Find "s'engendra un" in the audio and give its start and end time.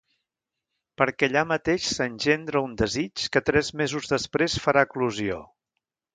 1.97-2.73